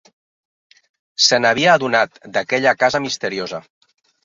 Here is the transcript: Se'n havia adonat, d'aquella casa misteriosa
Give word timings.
Se'n 1.25 1.49
havia 1.51 1.77
adonat, 1.81 2.19
d'aquella 2.39 2.75
casa 2.87 3.05
misteriosa 3.07 3.65